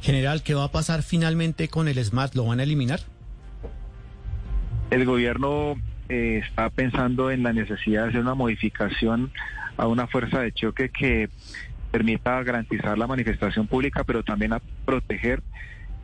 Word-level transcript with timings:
General, 0.00 0.42
¿qué 0.42 0.54
va 0.54 0.64
a 0.64 0.72
pasar 0.72 1.02
finalmente 1.02 1.68
con 1.68 1.88
el 1.88 2.02
SMAT? 2.02 2.34
¿Lo 2.34 2.46
van 2.46 2.60
a 2.60 2.62
eliminar? 2.62 3.00
El 4.90 5.04
gobierno 5.04 5.76
eh, 6.08 6.42
está 6.44 6.70
pensando 6.70 7.30
en 7.30 7.42
la 7.42 7.52
necesidad 7.52 8.04
de 8.04 8.08
hacer 8.08 8.20
una 8.20 8.34
modificación 8.34 9.30
a 9.76 9.86
una 9.86 10.06
fuerza 10.06 10.40
de 10.40 10.52
choque 10.52 10.88
que 10.88 11.28
permita 11.90 12.42
garantizar 12.42 12.98
la 12.98 13.06
manifestación 13.06 13.66
pública, 13.66 14.04
pero 14.04 14.22
también 14.22 14.52
a 14.52 14.60
proteger 14.84 15.42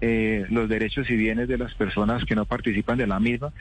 eh, 0.01 0.45
los 0.51 0.69
derechos 0.69 1.09
y 1.09 1.17
bienes 1.17 1.49
de 1.49 1.59
las 1.59 1.75
personas 1.75 2.25
que 2.25 2.35
no 2.35 2.45
participan 2.45 2.99
de 2.99 3.07
la 3.07 3.19
misma, 3.19 3.53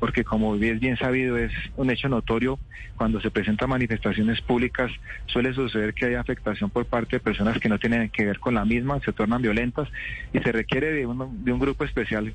porque 0.00 0.24
como 0.24 0.54
bien 0.54 0.96
sabido, 0.96 1.36
es 1.38 1.52
un 1.76 1.90
hecho 1.90 2.08
notorio, 2.08 2.58
cuando 2.96 3.20
se 3.20 3.30
presentan 3.30 3.70
manifestaciones 3.70 4.40
públicas 4.40 4.90
suele 5.26 5.52
suceder 5.54 5.94
que 5.94 6.06
hay 6.06 6.14
afectación 6.14 6.70
por 6.70 6.86
parte 6.86 7.16
de 7.16 7.20
personas 7.20 7.58
que 7.58 7.68
no 7.68 7.78
tienen 7.78 8.08
que 8.10 8.24
ver 8.24 8.38
con 8.38 8.54
la 8.54 8.64
misma, 8.64 9.00
se 9.00 9.12
tornan 9.12 9.42
violentas 9.42 9.88
y 10.32 10.38
se 10.38 10.52
requiere 10.52 10.92
de 10.92 11.06
un, 11.06 11.58
grupo 11.58 11.84
especial 11.84 12.34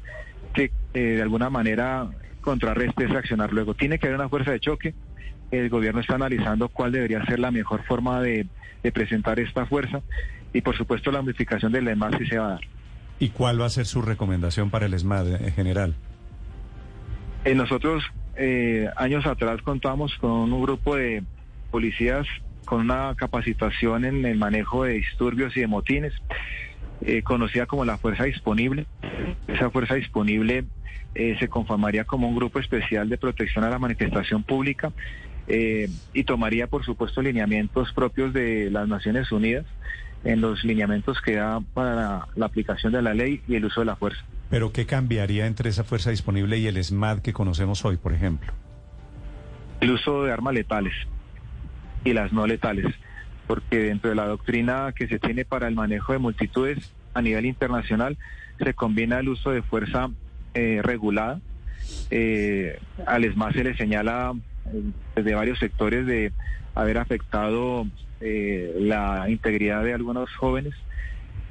que 0.54 0.72
eh, 0.94 1.00
de 1.00 1.22
alguna 1.22 1.50
manera 1.50 2.10
contrarreste 2.42 3.06
ese 3.06 3.18
accionar. 3.18 3.54
Luego 3.54 3.74
tiene 3.74 4.00
que 4.00 4.08
haber 4.08 4.20
una 4.20 4.30
fuerza 4.30 4.52
de 4.52 4.60
choque. 4.60 4.94
El 5.52 5.70
gobierno 5.70 6.02
está 6.02 6.16
analizando 6.16 6.70
cuál 6.70 6.92
debería 6.92 7.24
ser 7.26 7.40
la 7.40 7.52
mejor 7.52 7.84
forma 7.86 8.22
de, 8.22 8.48
presentar 8.94 9.40
esta 9.40 9.66
fuerza 9.66 10.02
y 10.54 10.62
por 10.62 10.76
supuesto 10.76 11.12
la 11.12 11.22
modificación 11.22 11.72
del 11.72 11.90
ESMAD 11.90 12.18
sí 12.18 12.26
se 12.28 12.38
va 12.38 12.46
a 12.46 12.50
dar. 12.52 12.62
¿Y 13.20 13.30
cuál 13.30 13.62
va 13.62 13.66
a 13.66 13.70
ser 13.70 13.86
su 13.86 14.02
recomendación 14.02 14.70
para 14.70 14.86
el 14.86 14.94
ESMAD 14.94 15.42
en 15.44 15.54
general? 15.54 15.96
Eh, 17.46 17.56
nosotros 17.56 18.04
eh, 18.36 18.90
años 18.98 19.26
atrás 19.26 19.62
contamos 19.62 20.14
con 20.20 20.52
un 20.52 20.62
grupo 20.62 20.96
de 20.96 21.24
policías 21.72 22.28
con 22.66 22.82
una 22.82 23.16
capacitación 23.16 24.06
en 24.06 24.26
el 24.26 24.38
manejo 24.38 24.84
de 24.84 24.94
disturbios 24.94 25.58
y 25.58 25.62
de 25.62 25.68
motines, 25.68 26.14
eh, 27.02 27.24
conocida 27.24 27.66
como 27.66 27.86
la 27.86 27.98
Fuerza 27.98 28.26
Disponible. 28.26 28.86
Esa 29.48 29.72
Fuerza 29.72 29.96
Disponible 29.96 30.66
se 31.16 31.48
conformaría 31.48 32.04
como 32.04 32.30
un 32.30 32.36
grupo 32.36 32.60
especial 32.60 33.10
de 33.10 33.18
protección 33.18 33.64
a 33.64 33.70
la 33.72 33.80
manifestación 33.80 34.44
pública 34.44 34.94
y 35.48 36.24
tomaría, 36.26 36.68
por 36.68 36.86
supuesto, 36.86 37.24
lineamientos 37.24 37.92
propios 37.94 38.32
de 38.32 38.70
las 38.70 38.88
Naciones 38.88 39.32
Unidas 39.32 39.66
en 40.24 40.40
los 40.40 40.64
lineamientos 40.64 41.20
que 41.22 41.38
da 41.38 41.62
para 41.74 42.28
la 42.36 42.46
aplicación 42.46 42.94
de 42.94 43.02
la 43.02 43.16
ley 43.16 43.42
y 43.48 43.56
el 43.56 43.66
uso 43.66 43.82
de 43.82 43.88
la 43.88 43.96
fuerza. 43.96 44.24
Pero 44.50 44.72
¿qué 44.72 44.86
cambiaría 44.86 45.46
entre 45.46 45.70
esa 45.70 45.84
fuerza 45.84 46.10
disponible 46.10 46.58
y 46.58 46.68
el 46.68 46.84
SMAD 46.84 47.20
que 47.20 47.34
conocemos 47.34 47.86
hoy, 47.86 47.98
por 47.98 48.14
ejemplo? 48.14 48.52
El 49.80 49.92
uso 49.92 50.24
de 50.24 50.32
armas 50.32 50.56
letales 50.56 50.94
y 52.04 52.14
las 52.14 52.34
no 52.34 52.48
letales, 52.48 52.88
porque 53.48 53.78
dentro 53.78 54.10
de 54.10 54.16
la 54.16 54.28
doctrina 54.28 54.92
que 54.96 55.08
se 55.08 55.20
tiene 55.20 55.46
para 55.46 55.68
el 55.68 55.76
manejo 55.76 56.14
de 56.14 56.20
multitudes 56.20 56.92
a 57.14 57.22
nivel 57.22 57.46
internacional 57.46 58.18
se 58.58 58.74
combina 58.74 59.20
el 59.20 59.30
uso 59.30 59.52
de 59.52 59.62
fuerza 59.62 60.10
eh, 60.54 60.82
regulada. 60.84 61.40
Eh, 62.10 62.80
al 63.06 63.32
SMAD 63.32 63.54
se 63.54 63.64
le 63.64 63.78
señala 63.78 64.34
eh, 64.66 64.82
desde 65.16 65.36
varios 65.36 65.60
sectores 65.60 66.06
de 66.06 66.34
haber 66.76 66.98
afectado 66.98 67.88
la 68.22 69.30
integridad 69.30 69.82
de 69.82 69.94
algunos 69.94 70.30
jóvenes 70.36 70.74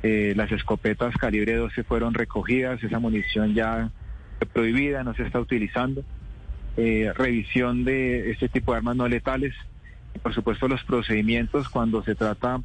eh, 0.02 0.32
las 0.36 0.52
escopetas 0.52 1.16
calibre 1.16 1.56
12 1.56 1.82
fueron 1.84 2.14
recogidas, 2.14 2.82
esa 2.82 2.98
munición 2.98 3.54
ya 3.54 3.90
prohibida, 4.52 5.02
no 5.02 5.14
se 5.14 5.24
está 5.24 5.40
utilizando. 5.40 6.04
Eh, 6.76 7.12
revisión 7.16 7.84
de 7.84 8.30
este 8.30 8.48
tipo 8.48 8.72
de 8.72 8.78
armas 8.78 8.96
no 8.96 9.08
letales. 9.08 9.54
Y 10.14 10.18
por 10.20 10.34
supuesto 10.34 10.68
los 10.68 10.82
procedimientos 10.84 11.68
cuando 11.68 12.02
se 12.04 12.14
trata 12.14 12.60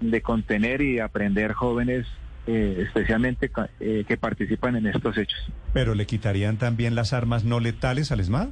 de 0.00 0.20
contener 0.20 0.82
y 0.82 0.98
aprender 1.00 1.54
jóvenes 1.54 2.06
eh, 2.46 2.84
especialmente 2.86 3.50
que 3.80 4.16
participan 4.18 4.76
en 4.76 4.86
estos 4.86 5.16
hechos. 5.18 5.50
¿Pero 5.72 5.94
le 5.94 6.06
quitarían 6.06 6.58
también 6.58 6.94
las 6.94 7.12
armas 7.12 7.44
no 7.44 7.58
letales 7.58 8.12
al 8.12 8.20
ESMAD? 8.20 8.48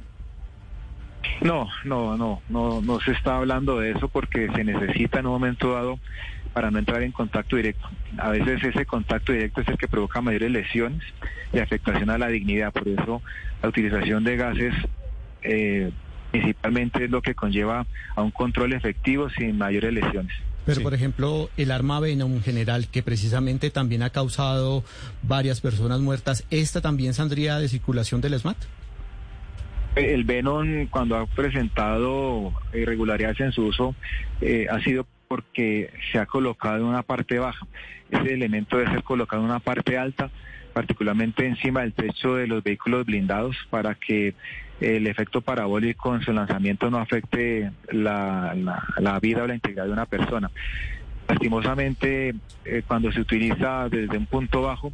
No, 1.41 1.67
no, 1.83 2.17
no, 2.17 2.41
no, 2.49 2.81
no 2.81 2.99
se 3.01 3.11
está 3.11 3.37
hablando 3.37 3.79
de 3.79 3.91
eso 3.91 4.07
porque 4.07 4.49
se 4.55 4.63
necesita 4.63 5.19
en 5.19 5.27
un 5.27 5.33
momento 5.33 5.73
dado 5.73 5.99
para 6.55 6.71
no 6.71 6.79
entrar 6.79 7.03
en 7.03 7.11
contacto 7.11 7.57
directo. 7.57 7.85
A 8.17 8.29
veces 8.29 8.63
ese 8.63 8.85
contacto 8.85 9.33
directo 9.33 9.59
es 9.59 9.67
el 9.67 9.77
que 9.77 9.89
provoca 9.89 10.21
mayores 10.21 10.49
lesiones 10.49 11.03
y 11.51 11.59
afectación 11.59 12.09
a 12.09 12.17
la 12.17 12.29
dignidad. 12.29 12.71
Por 12.71 12.87
eso 12.87 13.21
la 13.61 13.67
utilización 13.67 14.23
de 14.23 14.37
gases 14.37 14.73
eh, 15.41 15.91
principalmente 16.31 17.03
es 17.03 17.11
lo 17.11 17.21
que 17.21 17.35
conlleva 17.35 17.85
a 18.15 18.21
un 18.21 18.31
control 18.31 18.71
efectivo 18.71 19.29
sin 19.31 19.57
mayores 19.57 19.91
lesiones. 19.91 20.31
Pero, 20.65 20.81
por 20.81 20.93
ejemplo, 20.93 21.49
el 21.57 21.71
arma 21.71 21.99
Venom 21.99 22.41
general, 22.41 22.87
que 22.87 23.03
precisamente 23.03 23.69
también 23.69 24.01
ha 24.01 24.11
causado 24.11 24.85
varias 25.23 25.59
personas 25.59 25.99
muertas, 25.99 26.45
¿esta 26.51 26.79
también 26.79 27.13
saldría 27.13 27.59
de 27.59 27.67
circulación 27.67 28.21
del 28.21 28.39
SMAT? 28.39 28.57
El 29.97 30.23
Venom, 30.23 30.87
cuando 30.87 31.17
ha 31.17 31.25
presentado 31.25 32.53
irregularidades 32.73 33.41
en 33.41 33.51
su 33.51 33.65
uso, 33.65 33.93
eh, 34.39 34.67
ha 34.71 34.79
sido 34.79 35.05
porque 35.27 35.91
se 36.11 36.19
ha 36.19 36.25
colocado 36.25 36.77
en 36.77 36.85
una 36.85 37.03
parte 37.03 37.39
baja. 37.39 37.65
Ese 38.09 38.33
elemento 38.33 38.77
debe 38.77 38.91
ser 38.91 39.03
colocado 39.03 39.41
en 39.41 39.49
una 39.49 39.59
parte 39.59 39.97
alta, 39.97 40.29
particularmente 40.73 41.45
encima 41.45 41.81
del 41.81 41.93
techo 41.93 42.35
de 42.35 42.47
los 42.47 42.63
vehículos 42.63 43.05
blindados, 43.05 43.55
para 43.69 43.95
que 43.95 44.35
el 44.79 45.07
efecto 45.07 45.41
parabólico 45.41 46.13
en 46.15 46.21
su 46.21 46.33
lanzamiento 46.33 46.89
no 46.89 46.97
afecte 46.97 47.71
la, 47.91 48.53
vida 49.21 49.43
o 49.43 49.47
la 49.47 49.55
integridad 49.55 49.85
de 49.85 49.91
una 49.91 50.05
persona. 50.05 50.51
Lastimosamente, 51.27 52.35
eh, 52.65 52.83
cuando 52.85 53.11
se 53.11 53.21
utiliza 53.21 53.89
desde 53.89 54.17
un 54.17 54.25
punto 54.25 54.61
bajo, 54.61 54.91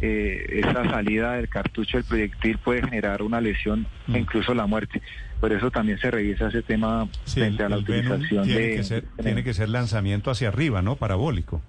eh, 0.00 0.60
esa 0.64 0.84
salida 0.88 1.34
del 1.34 1.48
cartucho 1.48 1.96
del 1.96 2.04
proyectil 2.04 2.58
puede 2.58 2.82
generar 2.82 3.22
una 3.22 3.40
lesión 3.40 3.86
e 4.12 4.18
incluso 4.18 4.54
la 4.54 4.66
muerte. 4.66 5.02
Por 5.40 5.52
eso 5.52 5.70
también 5.70 5.98
se 5.98 6.10
revisa 6.10 6.48
ese 6.48 6.62
tema 6.62 7.08
frente 7.26 7.62
a 7.62 7.68
la 7.68 7.78
utilización 7.78 8.44
tiene 8.44 8.60
de... 8.60 8.76
Que 8.76 8.84
ser, 8.84 9.04
tiene 9.22 9.44
que 9.44 9.54
ser 9.54 9.68
lanzamiento 9.68 10.30
hacia 10.30 10.48
arriba, 10.48 10.82
¿no? 10.82 10.96
Parabólico. 10.96 11.60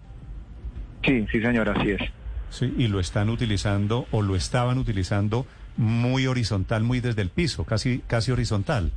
Sí, 1.04 1.26
sí, 1.32 1.42
señor, 1.42 1.70
así 1.70 1.92
es. 1.92 2.02
Sí, 2.50 2.74
y 2.78 2.88
lo 2.88 3.00
están 3.00 3.30
utilizando 3.30 4.08
o 4.12 4.22
lo 4.22 4.36
estaban 4.36 4.78
utilizando 4.78 5.46
muy 5.78 6.28
horizontal, 6.28 6.84
muy 6.84 7.00
desde 7.00 7.22
el 7.22 7.30
piso, 7.30 7.64
casi, 7.64 8.02
casi 8.08 8.32
horizontal. 8.32 8.92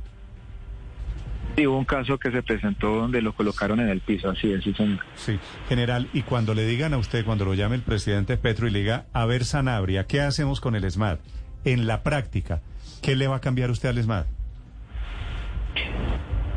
Sí, 1.55 1.67
hubo 1.67 1.77
un 1.77 1.85
caso 1.85 2.17
que 2.17 2.31
se 2.31 2.41
presentó 2.41 2.95
donde 2.95 3.21
lo 3.21 3.33
colocaron 3.33 3.79
en 3.79 3.89
el 3.89 4.01
piso, 4.01 4.29
así 4.29 4.51
es, 4.51 4.63
sí, 4.63 4.73
señor. 4.73 4.99
Sí, 5.15 5.39
general, 5.69 6.07
y 6.11 6.23
cuando 6.23 6.55
le 6.55 6.65
digan 6.65 6.93
a 6.93 6.97
usted, 6.97 7.23
cuando 7.23 7.45
lo 7.45 7.53
llame 7.53 7.75
el 7.75 7.83
presidente 7.83 8.37
Petro 8.37 8.67
y 8.67 8.71
le 8.71 8.79
diga, 8.79 9.05
a 9.13 9.25
ver, 9.25 9.45
Sanabria, 9.45 10.05
¿qué 10.05 10.21
hacemos 10.21 10.59
con 10.59 10.75
el 10.75 10.83
ESMAD? 10.83 11.19
En 11.63 11.85
la 11.85 12.01
práctica, 12.01 12.61
¿qué 13.01 13.15
le 13.15 13.27
va 13.27 13.35
a 13.35 13.41
cambiar 13.41 13.69
usted 13.69 13.89
al 13.89 13.99
ESMAD? 13.99 14.25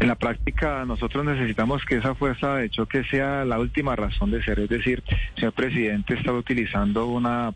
En 0.01 0.09
la 0.09 0.15
práctica 0.15 0.85
nosotros 0.85 1.25
necesitamos 1.25 1.83
que 1.85 1.97
esa 1.97 2.15
fuerza 2.15 2.57
de 2.57 2.69
choque 2.69 3.03
sea 3.05 3.45
la 3.45 3.59
última 3.59 3.97
razón 3.97 4.31
de 4.31 4.43
ser, 4.43 4.61
es 4.61 4.69
decir, 4.69 5.03
señor 5.37 5.53
presidente 5.53 6.15
está 6.15 6.33
utilizando 6.33 7.07
una, 7.07 7.55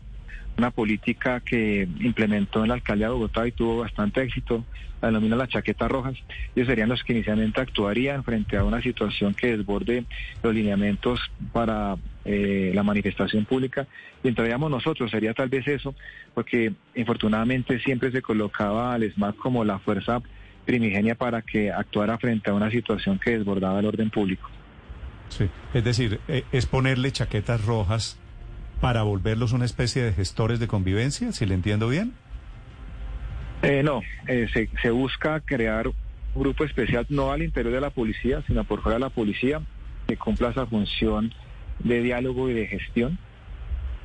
una 0.61 0.69
política 0.69 1.39
que 1.39 1.87
implementó 1.99 2.61
en 2.61 2.67
la 2.67 2.75
alcaldía 2.75 3.07
de 3.07 3.13
Bogotá 3.13 3.47
y 3.47 3.51
tuvo 3.51 3.79
bastante 3.79 4.21
éxito, 4.21 4.63
la 5.01 5.07
denomina 5.07 5.35
las 5.35 5.49
chaquetas 5.49 5.89
rojas, 5.89 6.13
ellos 6.55 6.67
serían 6.67 6.87
los 6.87 7.03
que 7.03 7.13
inicialmente 7.13 7.59
actuarían 7.59 8.23
frente 8.23 8.57
a 8.57 8.63
una 8.63 8.79
situación 8.79 9.33
que 9.33 9.57
desborde 9.57 10.05
los 10.43 10.53
lineamientos 10.53 11.19
para 11.51 11.97
eh, 12.25 12.71
la 12.75 12.83
manifestación 12.83 13.45
pública 13.45 13.87
y 14.23 14.27
entraríamos 14.27 14.69
nosotros, 14.69 15.09
sería 15.09 15.33
tal 15.33 15.49
vez 15.49 15.67
eso, 15.67 15.95
porque 16.35 16.73
infortunadamente 16.93 17.79
siempre 17.79 18.11
se 18.11 18.21
colocaba 18.21 18.93
al 18.93 19.11
SMAT 19.11 19.35
como 19.37 19.65
la 19.65 19.79
fuerza 19.79 20.21
primigenia 20.65 21.15
para 21.15 21.41
que 21.41 21.71
actuara 21.71 22.19
frente 22.19 22.51
a 22.51 22.53
una 22.53 22.69
situación 22.69 23.17
que 23.17 23.31
desbordaba 23.31 23.79
el 23.79 23.87
orden 23.87 24.11
público. 24.11 24.47
Sí, 25.29 25.49
es 25.73 25.83
decir, 25.83 26.19
eh, 26.27 26.43
es 26.51 26.67
ponerle 26.67 27.11
chaquetas 27.11 27.65
rojas 27.65 28.19
para 28.81 29.03
volverlos 29.03 29.53
una 29.53 29.65
especie 29.65 30.03
de 30.03 30.11
gestores 30.11 30.59
de 30.59 30.67
convivencia, 30.67 31.31
si 31.31 31.45
le 31.45 31.53
entiendo 31.53 31.87
bien. 31.87 32.13
Eh, 33.61 33.83
no, 33.83 34.01
eh, 34.27 34.47
se, 34.51 34.69
se 34.81 34.89
busca 34.89 35.39
crear 35.39 35.87
un 35.87 35.93
grupo 36.35 36.65
especial, 36.65 37.05
no 37.09 37.31
al 37.31 37.43
interior 37.43 37.73
de 37.73 37.81
la 37.81 37.91
policía, 37.91 38.43
sino 38.47 38.63
por 38.63 38.81
fuera 38.81 38.95
de 38.95 39.01
la 39.01 39.09
policía, 39.09 39.61
que 40.07 40.17
cumpla 40.17 40.49
esa 40.49 40.65
función 40.65 41.33
de 41.79 42.01
diálogo 42.01 42.49
y 42.49 42.53
de 42.53 42.67
gestión 42.67 43.19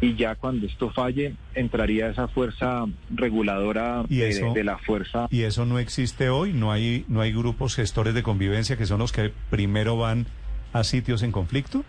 y 0.01 0.15
ya 0.15 0.35
cuando 0.35 0.67
esto 0.67 0.91
falle 0.91 1.35
entraría 1.55 2.09
esa 2.09 2.29
fuerza 2.29 2.85
reguladora 3.11 4.03
de, 4.09 4.65
la 4.65 4.79
fuerza. 4.79 5.27
¿Y 5.31 5.43
eso 5.43 5.65
no 5.65 5.79
existe 5.79 6.29
hoy? 6.29 6.53
¿No 6.53 6.71
hay, 6.71 7.05
¿No 7.09 7.21
hay 7.21 7.33
grupos 7.33 7.75
gestores 7.75 8.15
de 8.15 8.23
convivencia 8.23 8.77
que 8.77 8.87
son 8.87 8.99
los 8.99 9.13
que 9.13 9.33
primero 9.51 9.97
van 9.97 10.27
a 10.73 10.85
sitios 10.85 11.23
en 11.23 11.33
conflicto? 11.33 11.85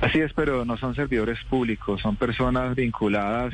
Así 0.00 0.18
es, 0.20 0.32
pero 0.32 0.64
no 0.64 0.76
son 0.78 0.94
servidores 0.94 1.38
públicos, 1.44 2.00
son 2.00 2.16
personas 2.16 2.74
vinculadas 2.74 3.52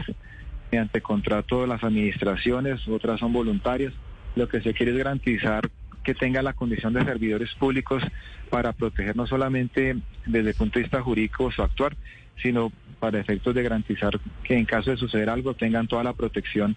mediante 0.71 1.01
contrato 1.01 1.63
de 1.63 1.67
las 1.67 1.83
administraciones, 1.83 2.87
otras 2.89 3.21
son 3.21 3.33
voluntarias. 3.33 3.93
Lo 4.37 4.49
que 4.49 4.61
se 4.61 4.75
quiere 4.75 4.93
es 4.93 4.99
garantizar 4.99 5.69
que 6.05 6.15
tenga 6.15 6.41
la 6.43 6.53
condición 6.53 6.93
de 6.93 7.05
servidores 7.05 7.53
públicos 7.55 8.03
para 8.49 8.73
proteger 8.73 9.17
no 9.17 9.27
solamente 9.27 9.97
desde 10.25 10.51
el 10.51 10.55
punto 10.55 10.79
de 10.79 10.85
vista 10.85 11.03
jurídico 11.03 11.51
su 11.51 11.63
actuar, 11.63 11.97
sino 12.41 12.71
para 13.01 13.19
efectos 13.19 13.55
de 13.55 13.63
garantizar 13.63 14.19
que 14.45 14.57
en 14.57 14.67
caso 14.67 14.91
de 14.91 14.97
suceder 14.97 15.29
algo 15.29 15.55
tengan 15.55 15.89
toda 15.89 16.05
la 16.05 16.13
protección 16.13 16.77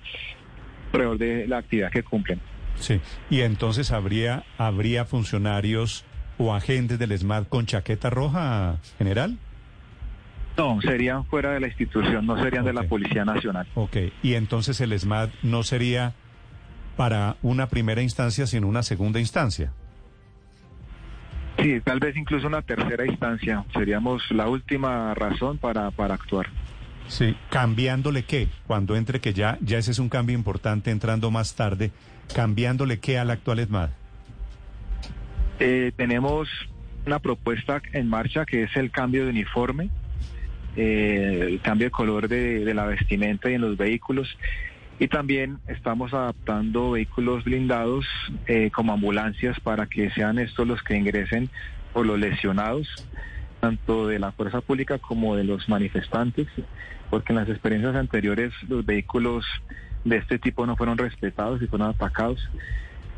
alrededor 0.91 1.17
de 1.19 1.47
la 1.47 1.57
actividad 1.59 1.91
que 1.91 2.01
cumplen. 2.01 2.41
Sí, 2.75 2.99
y 3.29 3.41
entonces 3.41 3.91
habría, 3.91 4.45
habría 4.57 5.05
funcionarios 5.05 6.05
o 6.39 6.55
agentes 6.55 6.97
del 6.97 7.11
ESMAD 7.11 7.47
con 7.47 7.67
chaqueta 7.67 8.09
roja, 8.09 8.77
general. 8.97 9.37
No, 10.59 10.81
serían 10.81 11.23
fuera 11.23 11.51
de 11.51 11.61
la 11.61 11.67
institución, 11.67 12.25
no 12.25 12.37
serían 12.43 12.65
de 12.65 12.73
la 12.73 12.83
Policía 12.83 13.23
Nacional. 13.23 13.65
Ok, 13.75 13.95
y 14.21 14.33
entonces 14.33 14.81
el 14.81 14.91
ESMAD 14.91 15.29
no 15.41 15.63
sería 15.63 16.13
para 16.97 17.37
una 17.41 17.69
primera 17.69 18.01
instancia, 18.01 18.45
sino 18.45 18.67
una 18.67 18.83
segunda 18.83 19.21
instancia. 19.21 19.71
Sí, 21.59 21.79
tal 21.79 22.01
vez 22.01 22.17
incluso 22.17 22.47
una 22.47 22.61
tercera 22.61 23.05
instancia. 23.05 23.63
Seríamos 23.71 24.21
la 24.31 24.49
última 24.49 25.13
razón 25.13 25.57
para, 25.59 25.91
para 25.91 26.15
actuar. 26.15 26.47
Sí, 27.07 27.37
cambiándole 27.49 28.23
qué, 28.23 28.49
cuando 28.67 28.97
entre 28.97 29.21
que 29.21 29.33
ya, 29.33 29.57
ya 29.61 29.77
ese 29.77 29.91
es 29.91 29.99
un 29.99 30.09
cambio 30.09 30.35
importante 30.35 30.91
entrando 30.91 31.31
más 31.31 31.55
tarde, 31.55 31.91
cambiándole 32.35 32.99
qué 32.99 33.17
al 33.17 33.29
actual 33.31 33.59
ESMAD. 33.59 33.91
Eh, 35.61 35.93
tenemos 35.95 36.49
una 37.05 37.19
propuesta 37.19 37.81
en 37.93 38.09
marcha 38.09 38.45
que 38.45 38.63
es 38.63 38.75
el 38.75 38.91
cambio 38.91 39.23
de 39.23 39.29
uniforme, 39.29 39.89
eh, 40.75 41.47
el 41.47 41.61
cambio 41.61 41.87
de 41.87 41.91
color 41.91 42.27
de, 42.27 42.65
de 42.65 42.73
la 42.73 42.85
vestimenta 42.85 43.49
y 43.49 43.55
en 43.55 43.61
los 43.61 43.77
vehículos. 43.77 44.37
Y 44.99 45.07
también 45.07 45.59
estamos 45.67 46.13
adaptando 46.13 46.91
vehículos 46.91 47.45
blindados 47.45 48.05
eh, 48.47 48.69
como 48.69 48.91
ambulancias 48.91 49.57
para 49.61 49.87
que 49.87 50.11
sean 50.11 50.39
estos 50.39 50.67
los 50.67 50.83
que 50.83 50.97
ingresen 50.97 51.49
por 51.93 52.05
los 52.05 52.19
lesionados, 52.19 52.87
tanto 53.61 54.07
de 54.07 54.19
la 54.19 54.33
fuerza 54.33 54.59
pública 54.59 54.97
como 54.97 55.37
de 55.37 55.45
los 55.45 55.69
manifestantes, 55.69 56.47
porque 57.09 57.31
en 57.31 57.37
las 57.37 57.47
experiencias 57.47 57.95
anteriores 57.95 58.51
los 58.67 58.85
vehículos 58.85 59.45
de 60.03 60.17
este 60.17 60.37
tipo 60.37 60.65
no 60.65 60.75
fueron 60.75 60.97
respetados 60.97 61.61
y 61.61 61.67
fueron 61.67 61.89
atacados. 61.89 62.49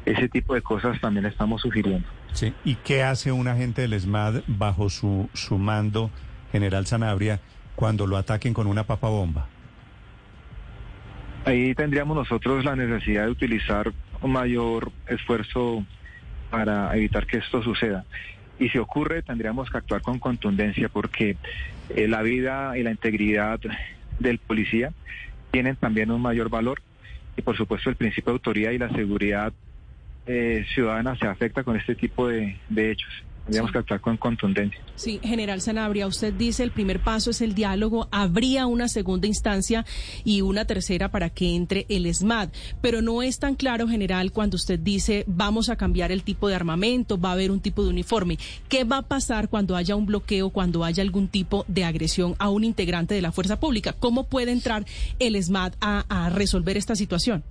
Ese 0.05 0.29
tipo 0.29 0.53
de 0.53 0.61
cosas 0.61 0.99
también 1.01 1.25
estamos 1.25 1.61
sugiriendo. 1.61 2.07
Sí. 2.33 2.53
¿Y 2.63 2.75
qué 2.75 3.03
hace 3.03 3.31
un 3.31 3.47
agente 3.47 3.81
del 3.81 3.93
ESMAD 3.93 4.41
bajo 4.47 4.89
su, 4.89 5.29
su 5.33 5.57
mando, 5.57 6.11
General 6.51 6.85
Sanabria, 6.85 7.39
cuando 7.75 8.07
lo 8.07 8.17
ataquen 8.17 8.53
con 8.53 8.67
una 8.67 8.83
papa 8.83 9.09
bomba? 9.09 9.47
Ahí 11.45 11.73
tendríamos 11.73 12.15
nosotros 12.15 12.63
la 12.63 12.75
necesidad 12.75 13.25
de 13.25 13.31
utilizar 13.31 13.91
un 14.21 14.31
mayor 14.31 14.91
esfuerzo 15.07 15.83
para 16.51 16.95
evitar 16.95 17.25
que 17.25 17.37
esto 17.37 17.63
suceda. 17.63 18.05
Y 18.59 18.69
si 18.69 18.77
ocurre, 18.77 19.23
tendríamos 19.23 19.69
que 19.71 19.77
actuar 19.77 20.01
con 20.01 20.19
contundencia 20.19 20.87
porque 20.89 21.37
eh, 21.89 22.07
la 22.07 22.21
vida 22.21 22.77
y 22.77 22.83
la 22.83 22.91
integridad 22.91 23.59
del 24.19 24.37
policía 24.37 24.93
tienen 25.49 25.75
también 25.75 26.11
un 26.11 26.21
mayor 26.21 26.49
valor 26.49 26.81
y 27.35 27.41
por 27.41 27.57
supuesto 27.57 27.89
el 27.89 27.95
principio 27.95 28.31
de 28.31 28.35
autoridad 28.35 28.71
y 28.71 28.77
la 28.77 28.89
seguridad 28.89 29.51
eh, 30.27 30.65
ciudadana 30.75 31.15
se 31.15 31.25
afecta 31.25 31.63
con 31.63 31.75
este 31.75 31.95
tipo 31.95 32.27
de, 32.27 32.57
de 32.69 32.91
hechos. 32.91 33.23
Tendríamos 33.45 33.71
que 33.71 33.77
actuar 33.79 34.01
con 34.01 34.17
contundencia. 34.17 34.79
Sí, 34.95 35.19
general 35.23 35.61
Sanabria, 35.61 36.07
usted 36.07 36.33
dice 36.33 36.63
el 36.63 36.71
primer 36.71 37.01
paso 37.01 37.31
es 37.31 37.41
el 37.41 37.55
diálogo, 37.55 38.07
habría 38.11 38.67
una 38.67 38.87
segunda 38.87 39.27
instancia 39.27 39.85
y 40.23 40.41
una 40.41 40.65
tercera 40.65 41.09
para 41.09 41.29
que 41.29 41.55
entre 41.55 41.85
el 41.89 42.05
ESMAD, 42.05 42.49
pero 42.81 43.01
no 43.01 43.23
es 43.23 43.39
tan 43.39 43.55
claro, 43.55 43.87
general, 43.87 44.31
cuando 44.31 44.55
usted 44.55 44.79
dice 44.79 45.23
vamos 45.27 45.69
a 45.69 45.75
cambiar 45.75 46.11
el 46.11 46.23
tipo 46.23 46.47
de 46.47 46.55
armamento, 46.55 47.19
va 47.19 47.29
a 47.29 47.33
haber 47.33 47.51
un 47.51 47.61
tipo 47.61 47.83
de 47.83 47.89
uniforme. 47.89 48.37
¿Qué 48.69 48.83
va 48.83 48.97
a 48.97 49.01
pasar 49.01 49.49
cuando 49.49 49.75
haya 49.75 49.95
un 49.95 50.05
bloqueo, 50.05 50.51
cuando 50.51 50.83
haya 50.83 51.01
algún 51.01 51.27
tipo 51.27 51.65
de 51.67 51.83
agresión 51.83 52.35
a 52.37 52.49
un 52.49 52.63
integrante 52.63 53.15
de 53.15 53.21
la 53.21 53.31
fuerza 53.31 53.59
pública? 53.59 53.93
¿Cómo 53.93 54.27
puede 54.27 54.51
entrar 54.51 54.85
el 55.19 55.35
ESMAD 55.35 55.73
a, 55.81 56.05
a 56.09 56.29
resolver 56.29 56.77
esta 56.77 56.95
situación? 56.95 57.43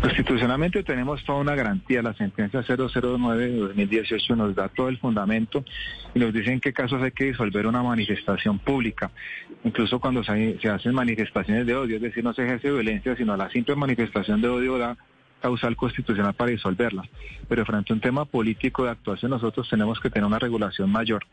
Constitucionalmente 0.00 0.84
tenemos 0.84 1.24
toda 1.24 1.40
una 1.40 1.56
garantía. 1.56 2.02
La 2.02 2.14
sentencia 2.14 2.62
009 2.62 3.48
de 3.48 3.56
2018 3.56 4.36
nos 4.36 4.54
da 4.54 4.68
todo 4.68 4.88
el 4.88 4.98
fundamento 4.98 5.64
y 6.14 6.20
nos 6.20 6.32
dice 6.32 6.52
en 6.52 6.60
qué 6.60 6.72
casos 6.72 7.02
hay 7.02 7.10
que 7.10 7.24
disolver 7.24 7.66
una 7.66 7.82
manifestación 7.82 8.60
pública. 8.60 9.10
Incluso 9.64 9.98
cuando 9.98 10.22
se, 10.22 10.58
se 10.60 10.68
hacen 10.68 10.94
manifestaciones 10.94 11.66
de 11.66 11.74
odio, 11.74 11.96
es 11.96 12.02
decir, 12.02 12.22
no 12.22 12.32
se 12.32 12.44
ejerce 12.44 12.70
violencia, 12.70 13.16
sino 13.16 13.36
la 13.36 13.50
simple 13.50 13.74
manifestación 13.74 14.40
de 14.40 14.48
odio 14.48 14.78
da 14.78 14.96
causal 15.40 15.76
constitucional 15.76 16.34
para 16.34 16.52
disolverla. 16.52 17.02
Pero 17.48 17.64
frente 17.64 17.92
a 17.92 17.94
un 17.94 18.00
tema 18.00 18.24
político 18.24 18.84
de 18.84 18.90
actuación, 18.90 19.32
nosotros 19.32 19.68
tenemos 19.68 19.98
que 19.98 20.10
tener 20.10 20.26
una 20.26 20.38
regulación 20.38 20.90
mayor. 20.90 21.24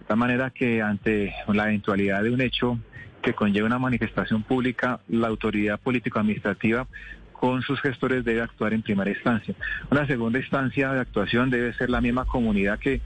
De 0.00 0.06
tal 0.06 0.18
manera 0.18 0.50
que 0.50 0.82
ante 0.82 1.34
la 1.48 1.64
eventualidad 1.64 2.22
de 2.22 2.30
un 2.30 2.40
hecho 2.40 2.78
que 3.22 3.32
conlleve 3.32 3.66
una 3.66 3.78
manifestación 3.78 4.42
pública, 4.42 5.00
la 5.08 5.28
autoridad 5.28 5.80
político-administrativa 5.80 6.86
con 7.34 7.60
sus 7.62 7.80
gestores 7.80 8.24
debe 8.24 8.40
actuar 8.40 8.72
en 8.72 8.82
primera 8.82 9.10
instancia. 9.10 9.54
Una 9.90 10.06
segunda 10.06 10.38
instancia 10.38 10.92
de 10.92 11.00
actuación 11.00 11.50
debe 11.50 11.74
ser 11.74 11.90
la 11.90 12.00
misma 12.00 12.24
comunidad 12.24 12.78
que 12.78 13.02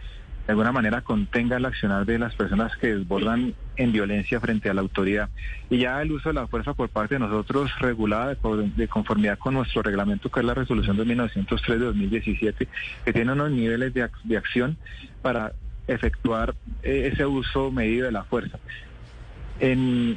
de 0.49 0.53
alguna 0.53 0.73
manera 0.73 1.03
contenga 1.03 1.59
el 1.59 1.67
accionar 1.67 2.07
de 2.07 2.19
las 2.19 2.35
personas 2.35 2.75
que 2.79 2.95
desbordan 2.95 3.53
en 3.77 3.93
violencia 3.93 4.41
frente 4.41 4.71
a 4.71 4.75
la 4.75 4.81
autoridad. 4.81 5.29
Y 5.69 5.79
ya 5.81 6.01
el 6.01 6.13
uso 6.13 6.31
de 6.31 6.35
la 6.37 6.47
fuerza 6.47 6.73
por 6.73 6.89
parte 6.89 7.17
de 7.17 7.19
nosotros 7.19 7.71
regulada 7.81 8.35
de, 8.35 8.89
conformidad 8.89 9.39
con 9.39 9.55
nuestro 9.55 9.83
reglamento, 9.83 10.31
que 10.31 10.41
es 10.41 10.47
la 10.47 10.55
resolución 10.55 10.97
de 10.97 11.05
1903 11.05 11.81
de 11.81 11.85
2017, 11.87 12.69
que 13.05 13.13
tiene 13.13 13.33
unos 13.33 13.51
niveles 13.51 13.93
de, 13.93 14.09
de 14.25 14.37
acción 14.39 14.79
para 15.21 15.53
efectuar 15.87 16.55
eh, 16.83 17.11
ese 17.13 17.27
uso 17.27 17.71
medido 17.71 18.07
de 18.07 18.13
la 18.13 18.25
fuerza. 18.25 18.59
En, 19.61 20.17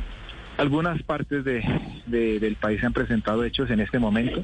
algunas 0.62 1.02
partes 1.02 1.44
de, 1.44 1.64
del 2.06 2.56
país 2.56 2.80
se 2.80 2.86
han 2.86 2.94
presentado 2.94 3.44
hechos 3.44 3.72
en 3.72 3.80
este 3.80 3.98
momento 3.98 4.44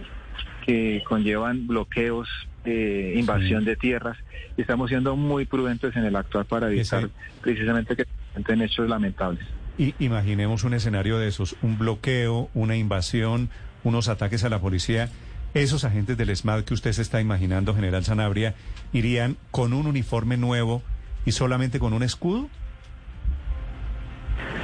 que 0.66 1.04
conllevan 1.08 1.68
bloqueos, 1.68 2.28
eh, 2.66 3.14
invasión 3.16 3.64
de 3.66 3.76
tierras, 3.76 4.18
y 4.58 4.62
estamos 4.62 4.90
siendo 4.90 5.16
muy 5.16 5.46
prudentes 5.46 5.96
en 5.96 6.06
el 6.06 6.16
actuar 6.16 6.46
para 6.46 6.72
evitar 6.72 7.10
precisamente 7.42 7.96
que 7.96 8.06
se 8.06 8.64
hechos 8.64 8.90
lamentables. 8.90 9.46
Y 9.78 9.94
imaginemos 10.00 10.64
un 10.64 10.74
escenario 10.74 11.20
de 11.20 11.28
esos, 11.28 11.56
un 11.62 11.78
bloqueo, 11.78 12.50
una 12.56 12.76
invasión, 12.76 13.50
unos 13.84 14.10
ataques 14.10 14.44
a 14.44 14.50
la 14.50 14.60
policía. 14.60 15.10
Esos 15.54 15.84
agentes 15.84 16.18
del 16.18 16.32
ESMAD 16.32 16.64
que 16.64 16.74
usted 16.74 16.94
se 16.94 17.04
está 17.04 17.22
imaginando, 17.22 17.76
General 17.76 18.04
Sanabria, 18.04 18.56
irían 18.92 19.38
con 19.52 19.72
un 19.72 19.86
uniforme 19.86 20.36
nuevo 20.36 20.82
y 21.26 21.32
solamente 21.34 21.78
con 21.78 21.94
un 21.94 22.02
escudo? 22.02 22.50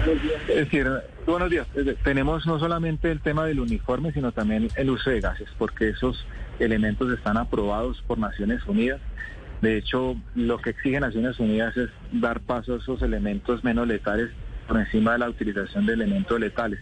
Es 0.05 0.55
decir, 0.55 0.87
buenos 1.25 1.49
días. 1.49 1.67
Tenemos 2.03 2.45
no 2.45 2.59
solamente 2.59 3.09
el 3.09 3.21
tema 3.21 3.45
del 3.45 3.59
uniforme, 3.59 4.11
sino 4.11 4.31
también 4.31 4.67
el 4.75 4.89
uso 4.89 5.09
de 5.09 5.21
gases, 5.21 5.47
porque 5.57 5.89
esos 5.89 6.25
elementos 6.59 7.11
están 7.11 7.37
aprobados 7.37 8.03
por 8.05 8.17
Naciones 8.17 8.65
Unidas. 8.65 8.99
De 9.61 9.77
hecho, 9.77 10.17
lo 10.35 10.57
que 10.57 10.71
exige 10.71 10.99
Naciones 10.99 11.39
Unidas 11.39 11.77
es 11.77 11.89
dar 12.11 12.41
paso 12.41 12.73
a 12.73 12.77
esos 12.77 13.01
elementos 13.01 13.63
menos 13.63 13.87
letales 13.87 14.29
por 14.67 14.77
encima 14.77 15.13
de 15.13 15.19
la 15.19 15.29
utilización 15.29 15.85
de 15.85 15.93
elementos 15.93 16.37
letales. 16.37 16.79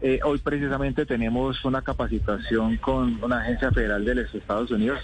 Eh, 0.00 0.20
hoy 0.24 0.38
precisamente 0.38 1.06
tenemos 1.06 1.64
una 1.64 1.82
capacitación 1.82 2.76
con 2.76 3.22
una 3.22 3.40
agencia 3.40 3.72
federal 3.72 4.04
de 4.04 4.14
los 4.16 4.34
Estados 4.34 4.70
Unidos, 4.70 5.00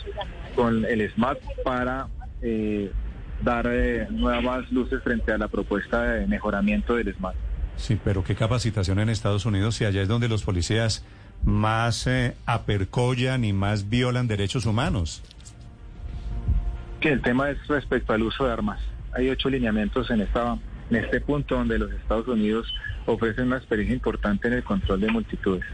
con 0.55 0.85
el 0.85 1.11
SMAT, 1.11 1.39
para 1.65 2.07
eh, 2.43 2.93
dar 3.43 3.67
eh, 3.69 4.07
nuevas 4.11 4.71
luces 4.71 5.03
frente 5.03 5.33
a 5.33 5.39
la 5.39 5.49
propuesta 5.49 6.03
de 6.03 6.27
mejoramiento 6.27 6.95
del 6.95 7.15
SMAT. 7.15 7.35
Sí, 7.77 7.99
pero 8.03 8.23
qué 8.23 8.35
capacitación 8.35 8.99
en 8.99 9.09
Estados 9.09 9.47
Unidos 9.47 9.77
si 9.77 9.85
allá 9.85 10.03
es 10.03 10.09
donde 10.09 10.29
los 10.29 10.43
policías 10.43 11.05
más 11.45 12.07
eh, 12.07 12.35
apercollan 12.45 13.45
y 13.45 13.53
más 13.53 13.89
violan 13.89 14.29
derechos 14.29 14.67
humanos. 14.67 15.23
Que 17.01 17.11
el 17.11 17.23
tema 17.23 17.51
es 17.51 17.67
respecto 17.67 18.13
al 18.13 18.23
uso 18.23 18.45
de 18.45 18.53
armas. 18.53 18.81
Hay 19.13 19.31
ocho 19.31 19.49
lineamientos 19.49 20.11
en 20.11 20.21
esta 20.21 20.59
en 20.91 20.97
este 20.97 21.21
punto 21.21 21.55
donde 21.55 21.79
los 21.79 21.91
Estados 21.93 22.27
Unidos 22.29 22.67
ofrecen 23.07 23.47
una 23.47 23.57
experiencia 23.57 23.95
importante 23.95 24.49
en 24.49 24.55
el 24.55 24.65
control 24.65 25.01
de 25.01 25.09
multitudes. 25.09 25.65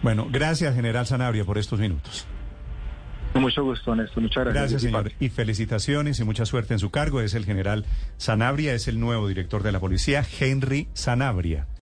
Bueno, 0.00 0.28
gracias, 0.30 0.74
General 0.74 1.06
Sanabria, 1.06 1.44
por 1.44 1.58
estos 1.58 1.78
minutos. 1.78 2.26
Mucho 3.34 3.64
gusto, 3.64 3.94
Néstor. 3.94 4.22
Muchas 4.22 4.44
gracias. 4.44 4.70
Gracias, 4.70 4.82
señor. 4.82 5.12
Y 5.20 5.28
felicitaciones 5.28 6.20
y 6.20 6.24
mucha 6.24 6.44
suerte 6.46 6.74
en 6.74 6.78
su 6.78 6.90
cargo. 6.90 7.20
Es 7.20 7.34
el 7.34 7.44
general 7.44 7.84
Sanabria, 8.16 8.74
es 8.74 8.88
el 8.88 9.00
nuevo 9.00 9.26
director 9.28 9.62
de 9.62 9.72
la 9.72 9.80
policía, 9.80 10.24
Henry 10.38 10.88
Sanabria. 10.92 11.66